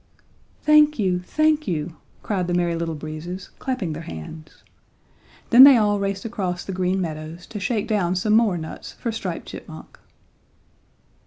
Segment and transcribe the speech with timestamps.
[0.63, 4.63] "Thank you, thank you," cried the Merry Little Breezes, clapping their hands.
[5.51, 9.11] Then they all raced across the Green Meadows to shake down some more nuts for
[9.11, 9.99] Striped Chipmunk.